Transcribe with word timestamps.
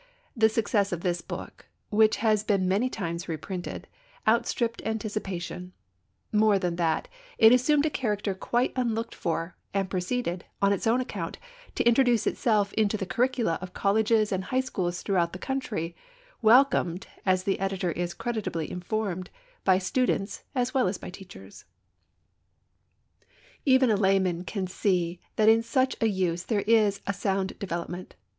The 0.35 0.49
success 0.49 0.91
of 0.91 1.01
this 1.01 1.21
book, 1.21 1.67
which 1.91 2.15
has 2.25 2.43
been 2.43 2.67
many 2.67 2.89
times 2.89 3.29
reprinted, 3.29 3.87
outstripped 4.27 4.81
anticipation; 4.83 5.73
more 6.31 6.57
than 6.57 6.77
that, 6.77 7.07
it 7.37 7.51
assumed 7.53 7.85
a 7.85 7.91
character 7.91 8.33
quite 8.33 8.73
unlooked 8.75 9.13
for, 9.13 9.55
and 9.75 9.91
proceeded, 9.91 10.43
on 10.59 10.73
its 10.73 10.87
own 10.87 11.01
account, 11.01 11.37
to 11.75 11.83
introduce 11.83 12.25
itself 12.25 12.73
into 12.73 12.97
the 12.97 13.05
curricula 13.05 13.59
of 13.61 13.75
colleges 13.75 14.31
and 14.31 14.45
high 14.45 14.59
schools 14.61 15.03
throughout 15.03 15.33
the 15.33 15.37
country, 15.37 15.95
welcomed, 16.41 17.05
as 17.23 17.43
the 17.43 17.59
editor 17.59 17.91
is 17.91 18.15
credibly 18.15 18.71
informed, 18.71 19.29
by 19.63 19.77
students 19.77 20.41
as 20.55 20.73
well 20.73 20.87
as 20.87 20.97
by 20.97 21.11
teachers. 21.11 21.65
Even 23.65 23.91
a 23.91 23.95
layman 23.95 24.45
can 24.45 24.65
see 24.65 25.19
that 25.35 25.47
in 25.47 25.61
such 25.61 25.95
a 26.01 26.07
use 26.07 26.45
there 26.45 26.61
is 26.65 27.01
a 27.05 27.13
sound 27.13 27.53
development. 27.59 28.15